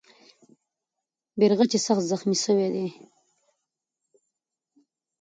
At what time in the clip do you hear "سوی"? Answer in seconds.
2.43-2.67